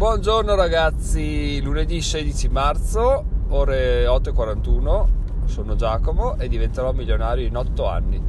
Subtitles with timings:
[0.00, 5.06] Buongiorno ragazzi, lunedì 16 marzo, ore 8.41,
[5.44, 8.22] sono Giacomo e diventerò milionario in 8 anni.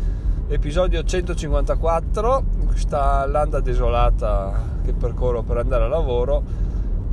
[0.49, 6.43] Episodio 154, questa landa desolata che percorro per andare a lavoro,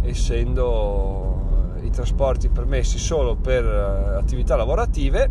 [0.03, 5.31] essendo i trasporti permessi solo per eh, attività lavorative,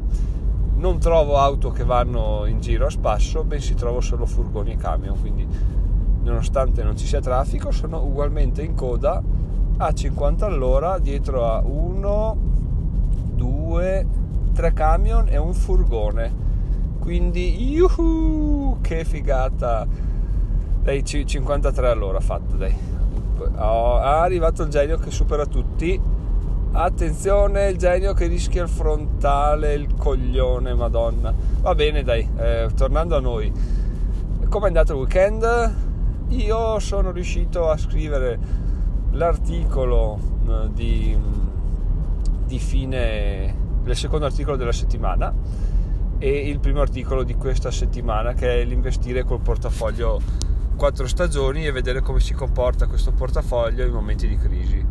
[0.75, 5.19] non trovo auto che vanno in giro a spasso, bensì trovo solo furgoni e camion,
[5.19, 5.85] quindi
[6.27, 9.21] nonostante non ci sia traffico, sono ugualmente in coda
[9.77, 12.37] a 50 all'ora dietro a 1,
[13.33, 14.07] 2,
[14.53, 16.45] 3 camion e un furgone.
[16.99, 19.87] Quindi, yuhu, che figata!
[20.81, 22.75] Dai, 53 all'ora fatto, dai.
[23.57, 25.99] Oh, è arrivato il genio che supera tutti.
[26.71, 31.33] Attenzione, il genio che rischia il frontale, il coglione, madonna.
[31.61, 33.51] Va bene, dai, eh, tornando a noi.
[34.49, 35.86] Come è andato il weekend?
[36.29, 38.37] Io sono riuscito a scrivere
[39.11, 41.17] l'articolo eh, di,
[42.45, 45.33] di fine il secondo articolo della settimana
[46.17, 50.19] e il primo articolo di questa settimana che è l'investire col portafoglio
[50.75, 54.85] quattro stagioni e vedere come si comporta questo portafoglio in momenti di crisi.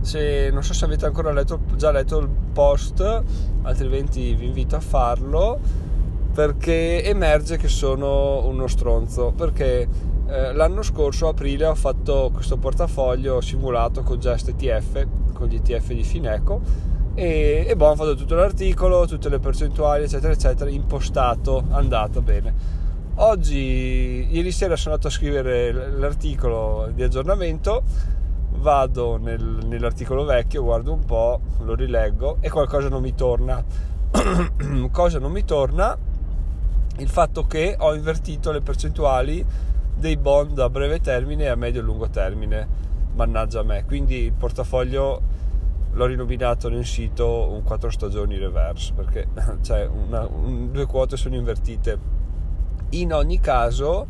[0.00, 3.22] Se non so se avete ancora letto, già letto il post
[3.62, 5.58] altrimenti vi invito a farlo
[6.32, 9.88] perché emerge che sono uno stronzo perché
[10.28, 15.92] eh, l'anno scorso aprile ho fatto questo portafoglio simulato con Just ETF con gli ETF
[15.92, 16.60] di Fineco
[17.14, 22.76] e, e boh, ho fatto tutto l'articolo tutte le percentuali eccetera eccetera impostato andato bene.
[23.20, 27.82] Oggi ieri sera sono andato a scrivere l'articolo di aggiornamento
[28.58, 33.64] vado nel, nell'articolo vecchio guardo un po' lo rileggo e qualcosa non mi torna.
[34.92, 35.96] Cosa non mi torna?
[36.98, 39.44] Il fatto che ho invertito le percentuali
[39.98, 42.86] dei bond a breve termine e a medio e lungo termine.
[43.14, 43.84] Mannaggia a me.
[43.84, 45.22] Quindi il portafoglio
[45.92, 49.26] l'ho rinominato nel sito un 4 stagioni reverse perché
[49.62, 52.16] cioè una, un, due quote sono invertite.
[52.90, 54.06] In ogni caso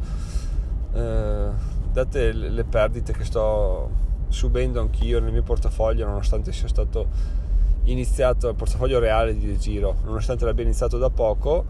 [0.93, 1.49] eh,
[1.91, 7.37] date le, perdite che sto subendo anch'io nel mio portafoglio nonostante sia stato
[7.85, 11.65] iniziato il portafoglio reale di giro nonostante l'abbia iniziato da poco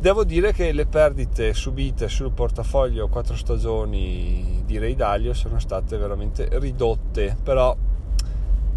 [0.00, 5.96] Devo dire che le perdite subite sul portafoglio 4 stagioni di Ray Dalio sono state
[5.96, 7.76] veramente ridotte, però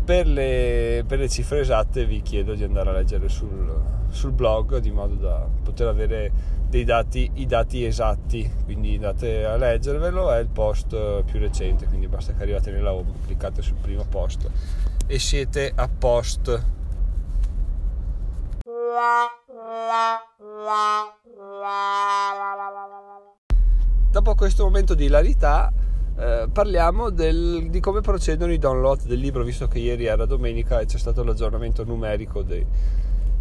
[0.03, 3.71] per le, per le cifre esatte vi chiedo di andare a leggere sul,
[4.09, 6.31] sul, blog di modo da poter avere
[6.67, 12.07] dei dati, i dati esatti, quindi andate a leggervelo, è il post più recente, quindi
[12.07, 14.49] basta che arrivate nella home, cliccate sul primo post
[15.05, 16.63] e siete a post
[24.11, 25.71] Dopo questo momento di hilarità
[26.17, 30.79] eh, parliamo del, di come procedono i download del libro, visto che ieri era domenica
[30.79, 32.65] e c'è stato l'aggiornamento numerico dei,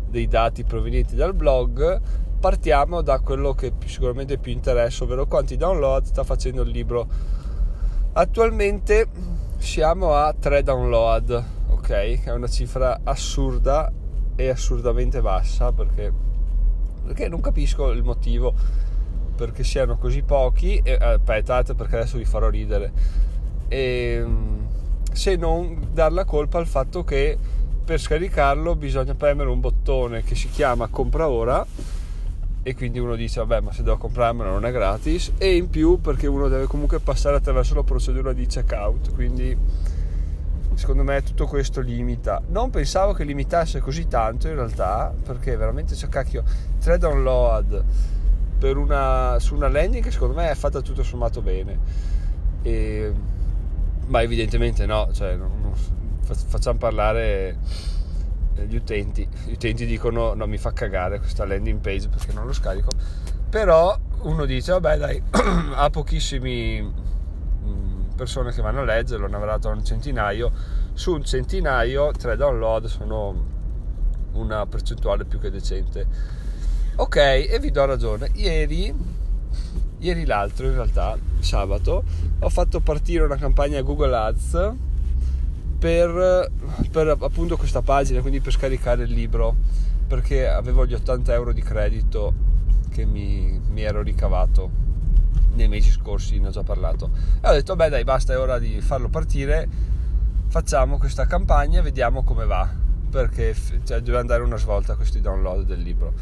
[0.09, 2.00] dei dati provenienti dal blog.
[2.39, 7.06] Partiamo da quello che sicuramente più interessa, ovvero quanti download sta facendo il libro.
[8.12, 9.09] Attualmente
[9.59, 12.25] siamo a 3 download, ok?
[12.25, 13.93] È una cifra assurda
[14.37, 16.30] e assurdamente bassa perché
[17.10, 18.54] perché non capisco il motivo
[19.34, 22.93] perché siano così pochi e, eh, aspettate perché adesso vi farò ridere.
[23.66, 24.69] E, ehm,
[25.10, 27.37] se non dar la colpa al fatto che
[27.84, 31.66] per scaricarlo bisogna premere un bottone che si chiama compra ora
[32.62, 36.00] e quindi uno dice vabbè ma se devo comprarmelo non è gratis e in più
[36.00, 39.56] perché uno deve comunque passare attraverso la procedura di checkout quindi
[40.81, 42.41] secondo me tutto questo limita.
[42.49, 46.43] Non pensavo che limitasse così tanto in realtà, perché veramente c'è cacchio,
[46.81, 47.85] 3 download
[48.59, 51.79] per una, su una landing che secondo me è fatta tutto sommato bene.
[52.63, 53.13] E,
[54.07, 55.73] ma evidentemente no, cioè, non, non,
[56.25, 57.59] facciamo parlare
[58.67, 59.29] gli utenti.
[59.45, 62.91] Gli utenti dicono no, mi fa cagare questa landing page perché non lo scarico.
[63.51, 65.23] Però uno dice vabbè dai,
[65.75, 66.91] ha pochissimi
[68.20, 70.52] persone che vanno a leggerlo, ne avrà dato un centinaio,
[70.93, 73.34] su un centinaio tre download sono
[74.32, 76.06] una percentuale più che decente.
[76.96, 78.31] Ok, e vi do ragione.
[78.34, 78.94] Ieri,
[80.00, 82.05] ieri l'altro in realtà, sabato,
[82.40, 84.73] ho fatto partire una campagna Google Ads
[85.78, 86.50] per,
[86.90, 89.56] per appunto questa pagina, quindi per scaricare il libro,
[90.06, 92.34] perché avevo gli 80 euro di credito
[92.90, 94.89] che mi, mi ero ricavato
[95.55, 97.11] nei mesi scorsi ne ho già parlato.
[97.41, 99.69] E ho detto beh dai basta è ora di farlo partire.
[100.49, 102.69] Facciamo questa campagna e vediamo come va.
[103.11, 103.55] Perché
[103.85, 106.12] cioè, deve andare una svolta questi download del libro.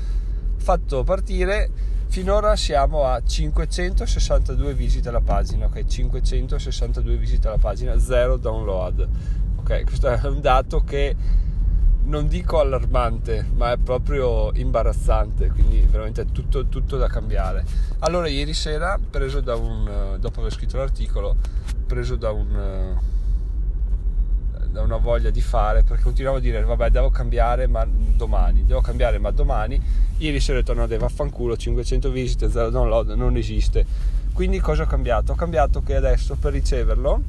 [0.57, 1.71] Fatto partire
[2.09, 5.85] finora siamo a 562 visite alla pagina ok?
[5.85, 9.07] 562 visite alla pagina zero download.
[9.57, 11.15] Ok questo è un dato che
[12.09, 17.65] non dico allarmante, ma è proprio imbarazzante, quindi veramente è tutto, tutto da cambiare.
[18.01, 21.37] Allora, ieri sera, preso da un, dopo aver scritto l'articolo,
[21.87, 22.97] preso da un
[24.71, 28.83] da una voglia di fare perché continuavo a dire vabbè devo cambiare ma domani devo
[28.83, 29.81] cambiare ma domani
[30.19, 33.87] ieri sera ho detto no deve vaffanculo 500 visite 0 download non esiste
[34.35, 35.33] quindi cosa ho cambiato?
[35.33, 37.23] ho cambiato che adesso per riceverlo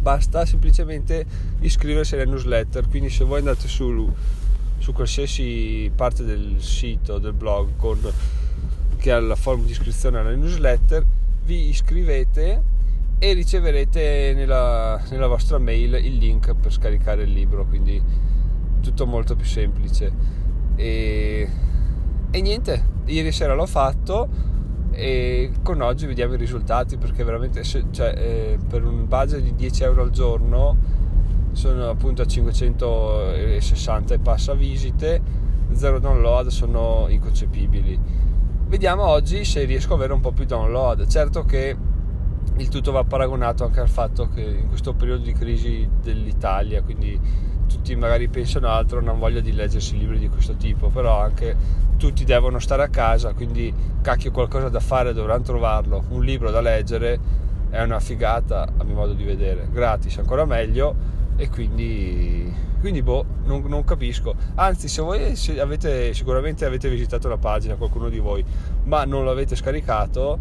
[0.00, 1.24] basta semplicemente
[1.60, 4.10] iscriversi alle newsletter quindi se voi andate su,
[4.78, 7.98] su qualsiasi parte del sito del blog con,
[8.96, 11.04] che ha la forma di iscrizione alle newsletter
[11.44, 12.62] vi iscrivete
[13.18, 18.02] e riceverete nella, nella vostra mail il link per scaricare il libro quindi
[18.80, 20.10] tutto molto più semplice.
[20.76, 21.48] E,
[22.30, 24.28] e niente ieri sera l'ho fatto
[24.90, 29.82] e con oggi vediamo i risultati perché veramente cioè, eh, per un budget di 10
[29.84, 30.76] euro al giorno
[31.52, 35.20] sono appunto a 560 e passa visite
[35.72, 37.98] zero download sono inconcepibili.
[38.66, 41.06] Vediamo oggi se riesco ad avere un po' più download.
[41.06, 41.76] Certo che
[42.56, 47.18] il tutto va paragonato anche al fatto che in questo periodo di crisi dell'Italia quindi
[47.70, 51.56] tutti magari pensano altro non hanno voglia di leggersi libri di questo tipo però anche
[51.96, 56.62] tutti devono stare a casa, quindi cacchio qualcosa da fare dovranno trovarlo, un libro da
[56.62, 57.18] leggere
[57.68, 61.18] è una figata a mio modo di vedere, gratis ancora meglio.
[61.36, 64.34] E quindi, quindi boh, non, non capisco.
[64.56, 68.44] Anzi, se voi se avete, sicuramente avete visitato la pagina, qualcuno di voi,
[68.84, 70.38] ma non l'avete scaricato,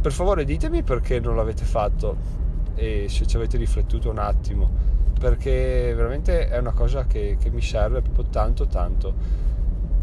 [0.00, 2.16] per favore ditemi perché non l'avete fatto
[2.76, 4.70] e se ci avete riflettuto un attimo,
[5.18, 9.14] perché veramente è una cosa che, che mi serve proprio tanto tanto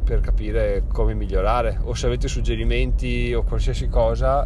[0.03, 1.79] per capire come migliorare.
[1.83, 4.45] O se avete suggerimenti o qualsiasi cosa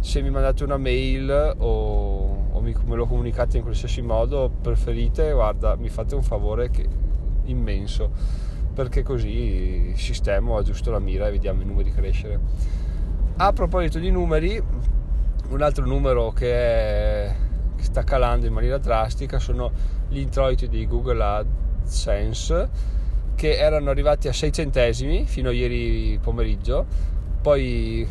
[0.00, 5.30] se mi mandate una mail o, o mi, me lo comunicate in qualsiasi modo preferite
[5.32, 6.88] guarda mi fate un favore che,
[7.44, 8.10] immenso.
[8.72, 12.38] Perché così sistemo aggiusto la mira e vediamo i numeri crescere.
[13.36, 14.62] A proposito di numeri
[15.50, 17.34] un altro numero che, è,
[17.80, 19.70] che sta calando in maniera drastica sono
[20.08, 22.68] gli introiti di Google AdSense
[23.34, 26.84] che erano arrivati a 6 centesimi fino a ieri pomeriggio,
[27.40, 28.06] poi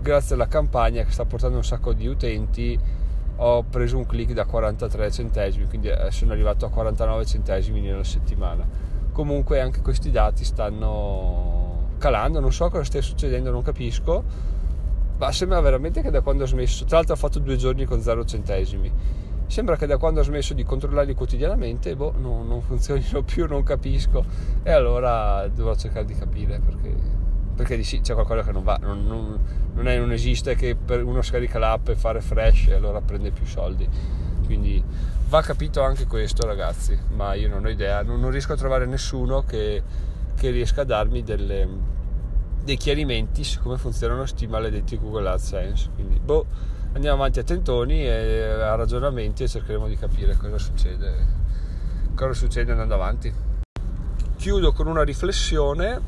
[0.00, 2.78] grazie alla campagna che sta portando un sacco di utenti
[3.38, 8.04] ho preso un click da 43 centesimi, quindi eh, sono arrivato a 49 centesimi nella
[8.04, 8.66] settimana.
[9.12, 14.24] Comunque anche questi dati stanno calando, non so cosa stia succedendo, non capisco,
[15.18, 18.00] ma sembra veramente che da quando ho smesso, tra l'altro ho fatto due giorni con
[18.00, 18.92] 0 centesimi.
[19.46, 23.62] Sembra che da quando ho smesso di controllarli quotidianamente boh, no, non funzionino più, non
[23.62, 24.24] capisco.
[24.62, 26.94] E allora dovrò cercare di capire perché,
[27.54, 29.38] perché sì, c'è qualcosa che non va, non, non,
[29.74, 33.46] non, è, non esiste che uno scarica l'app e fa refresh e allora prende più
[33.46, 33.88] soldi,
[34.44, 34.82] quindi
[35.28, 39.42] va capito anche questo ragazzi, ma io non ho idea, non, riesco a trovare nessuno
[39.44, 39.82] che,
[40.34, 41.68] che riesca a darmi delle,
[42.66, 46.44] dei chiarimenti su come funzionano questi maledetti Google AdSense, quindi boh
[46.94, 51.14] andiamo avanti a tentoni e a ragionamenti e cercheremo di capire cosa succede,
[52.16, 53.32] cosa succede andando avanti.
[54.36, 56.00] Chiudo con una riflessione,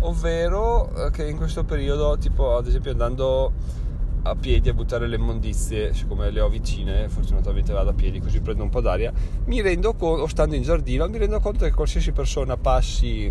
[0.00, 3.52] ovvero eh, che in questo periodo, tipo ad esempio andando
[4.22, 8.40] a piedi a buttare le immondizie, siccome le ho vicine, fortunatamente vado a piedi così
[8.40, 9.12] prendo un po' d'aria,
[9.44, 13.30] mi rendo conto, o stando in giardino, mi rendo conto che qualsiasi persona passi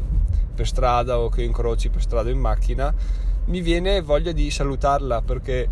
[0.55, 2.93] per strada o che incroci per strada in macchina,
[3.45, 5.67] mi viene voglia di salutarla perché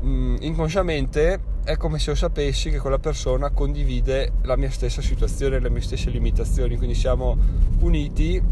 [0.00, 5.00] mh, mm, inconsciamente è come se io sapessi che quella persona condivide la mia stessa
[5.00, 7.36] situazione, le mie stesse limitazioni, quindi siamo
[7.80, 8.42] uniti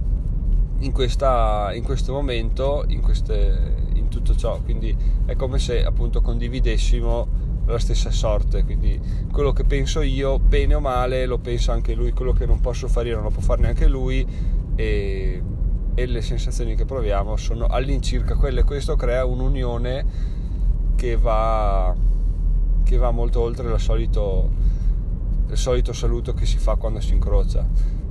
[0.79, 4.97] in, questa, in questo momento, in, queste, in tutto ciò, quindi
[5.27, 9.01] è come se appunto condividessimo la stessa sorte, quindi
[9.33, 12.89] quello che penso io, bene o male, lo pensa anche lui, quello che non posso
[12.89, 14.27] fare io non lo può fare neanche lui
[14.77, 15.43] e,
[15.95, 20.39] e le sensazioni che proviamo sono all'incirca quelle, questo crea un'unione
[20.97, 21.95] che va,
[22.85, 24.51] che va molto oltre solito,
[25.49, 27.67] il solito saluto che si fa quando si incrocia.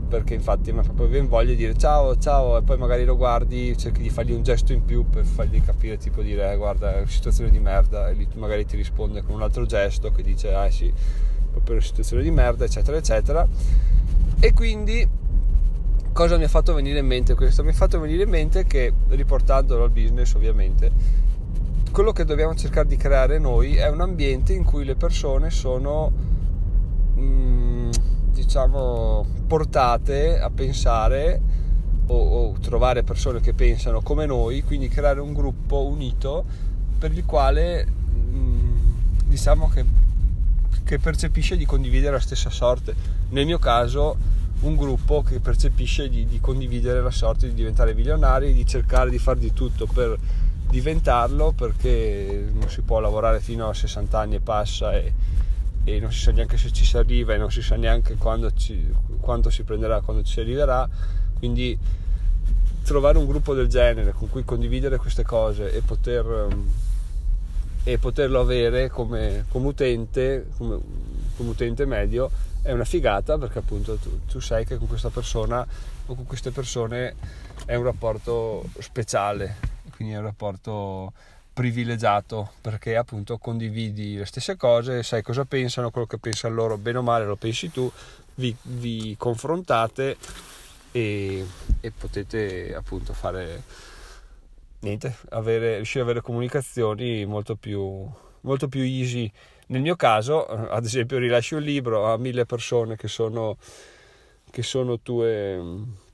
[0.09, 3.77] Perché infatti mi proprio ben voglia di dire ciao ciao e poi magari lo guardi
[3.77, 6.97] cerchi di fargli un gesto in più per fargli capire tipo dire eh, guarda è
[6.97, 10.51] una situazione di merda e lui magari ti risponde con un altro gesto che dice
[10.51, 10.91] ah sì
[11.51, 13.47] proprio una situazione di merda eccetera eccetera.
[14.39, 15.07] E quindi
[16.19, 17.63] cosa mi ha fatto venire in mente questo?
[17.63, 20.91] mi ha fatto venire in mente che riportandolo al business ovviamente
[21.91, 26.11] quello che dobbiamo cercare di creare noi è un ambiente in cui le persone sono
[27.17, 27.91] mm,
[28.33, 31.41] diciamo portate a pensare
[32.07, 36.43] o, o trovare persone che pensano come noi, quindi creare un gruppo unito
[36.97, 38.79] per il quale mm,
[39.25, 39.85] diciamo che,
[40.83, 42.93] che percepisce di condividere la stessa sorte.
[43.29, 48.53] Nel mio caso un gruppo che percepisce di, di, condividere la sorte di diventare milionari,
[48.53, 50.17] di cercare di fare di tutto per
[50.69, 55.13] diventarlo perché non si può lavorare fino a 60 anni e passa e,
[55.83, 58.17] e non si sa neanche se ci si arriva e non si sa neanche
[58.55, 60.87] ci, quanto si prenderà quando ci arriverà.
[61.37, 61.77] Quindi
[62.83, 66.47] trovare un gruppo del genere con cui condividere queste cose e, poter,
[67.83, 70.79] e poterlo avere come, come utente come,
[71.39, 72.29] come, utente medio
[72.61, 75.65] è una figata perché appunto tu, tu sai che con questa persona
[76.05, 77.15] o con queste persone
[77.65, 79.55] è un rapporto speciale
[79.99, 81.11] quindi è un rapporto
[81.51, 86.99] privilegiato perché appunto condividi le stesse cose, sai cosa pensano, quello che pensano loro, bene
[86.99, 87.91] o male lo pensi tu,
[88.35, 90.15] vi, vi confrontate
[90.93, 91.45] e,
[91.81, 93.61] e, potete appunto fare
[94.79, 98.09] niente, avere, riuscire ad avere comunicazioni molto più,
[98.41, 99.31] molto più easy.
[99.67, 103.57] Nel mio caso, ad esempio, rilasci un libro a mille persone che sono,
[104.49, 106.07] che sono tue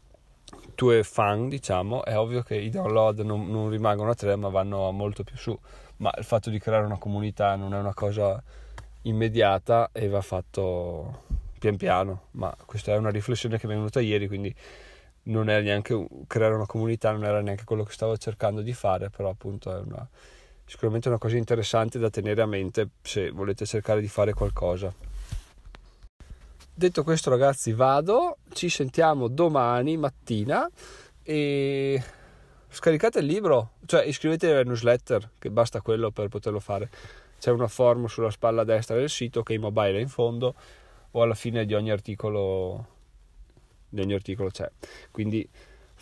[0.76, 4.92] tue fan, diciamo, è ovvio che i download non, non rimangono a 3 ma vanno
[4.92, 5.58] molto più su.
[5.98, 8.42] Ma il fatto di creare una comunità non è una cosa
[9.04, 11.24] immediata e va fatto
[11.58, 12.28] pian piano.
[12.32, 14.54] Ma questa è una riflessione che mi è venuta ieri, quindi
[15.24, 19.10] non era neanche creare una comunità, non era neanche quello che stavo cercando di fare,
[19.10, 20.08] però appunto è una,
[20.66, 24.94] sicuramente una cosa interessante da tenere a mente se volete cercare di fare qualcosa.
[26.78, 30.70] Detto questo ragazzi vado, ci sentiamo domani mattina
[31.24, 32.04] e
[32.68, 36.90] scaricate il libro, cioè iscrivetevi alla newsletter che basta quello per poterlo fare.
[37.40, 40.56] C'è una form sulla spalla destra del sito che in mobile è in fondo
[41.12, 42.88] o alla fine di ogni articolo,
[43.88, 44.70] di ogni articolo c'è.
[45.12, 45.48] Quindi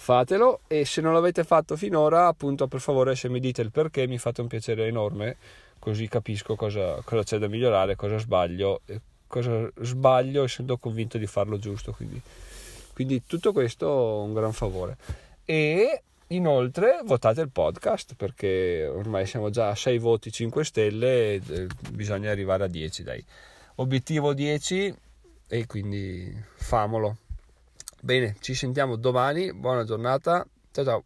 [0.03, 4.05] fatelo e se non l'avete fatto finora appunto per favore se mi dite il perché
[4.05, 5.38] mi fate un piacere enorme
[5.79, 8.81] così capisco cosa, cosa c'è da migliorare, cosa sbaglio
[9.33, 11.91] cosa sbaglio essendo convinto di farlo giusto.
[11.91, 12.22] Quindi,
[12.93, 14.95] quindi tutto questo un gran favore.
[15.43, 21.67] E inoltre votate il podcast perché ormai siamo già a 6 voti 5 stelle eh,
[21.89, 23.25] bisogna arrivare a 10 dai.
[23.75, 24.95] Obiettivo 10
[25.48, 27.17] e quindi famolo.
[28.05, 31.03] Bene, ci sentiamo domani, buona giornata, ciao ciao.